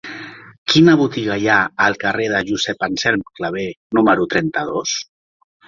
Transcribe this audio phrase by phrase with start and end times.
[0.71, 1.57] Quina botiga hi ha
[1.89, 3.69] al carrer de Josep Anselm Clavé
[4.01, 4.99] número trenta-dos?